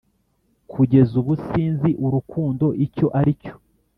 Kugeza 0.71 1.13
ubu 1.21 1.33
sinzi 1.45 1.89
urukundo 2.05 2.65
icyo 2.85 3.07
ari 3.19 3.33
cyo 3.43 3.53